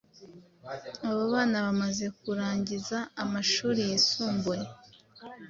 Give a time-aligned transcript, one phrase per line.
[1.09, 4.65] abo bana bamaze kurangiza amashuri yisumbuye